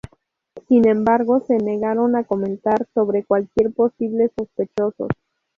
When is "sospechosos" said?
4.35-5.09